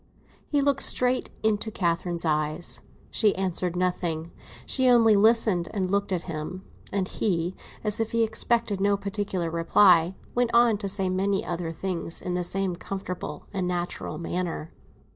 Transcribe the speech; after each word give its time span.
He 0.47 0.61
looked 0.61 0.81
straight 0.81 1.29
into 1.43 1.69
Catherine's 1.69 2.25
eyes. 2.25 2.81
She 3.11 3.35
answered 3.35 3.75
nothing; 3.75 4.31
she 4.65 4.89
only 4.89 5.15
listened, 5.15 5.69
and 5.75 5.91
looked 5.91 6.11
at 6.11 6.23
him; 6.23 6.63
and 6.91 7.07
he, 7.07 7.55
as 7.83 7.99
if 7.99 8.11
he 8.11 8.23
expected 8.23 8.81
no 8.81 8.97
particular 8.97 9.51
reply, 9.51 10.15
went 10.33 10.49
on 10.55 10.79
to 10.79 10.89
say 10.89 11.07
many 11.07 11.45
other 11.45 11.71
things 11.71 12.19
in 12.19 12.33
the 12.33 12.43
same 12.43 12.75
comfortable 12.75 13.45
and 13.53 13.67
natural 13.67 14.17
manner. 14.17 14.71